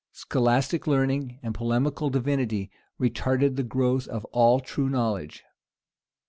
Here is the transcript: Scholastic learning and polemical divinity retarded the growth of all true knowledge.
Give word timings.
Scholastic 0.13 0.87
learning 0.87 1.37
and 1.43 1.53
polemical 1.53 2.09
divinity 2.09 2.71
retarded 2.99 3.55
the 3.55 3.61
growth 3.61 4.07
of 4.07 4.25
all 4.31 4.59
true 4.59 4.89
knowledge. 4.89 5.43